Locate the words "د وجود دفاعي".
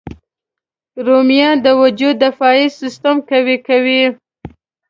1.65-2.65